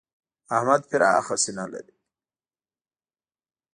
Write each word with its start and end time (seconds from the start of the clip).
احمد 0.55 0.81
پراخه 0.89 1.35
سینه 1.43 1.65
لري. 1.73 1.95